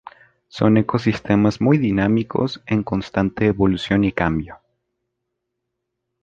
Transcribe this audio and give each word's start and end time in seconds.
Son 0.47 0.77
ecosistemas 0.77 1.61
muy 1.61 1.77
dinámicos, 1.77 2.63
en 2.65 2.81
constante 2.81 3.45
evolución 3.45 4.03
y 4.03 4.11
cambio. 4.11 4.57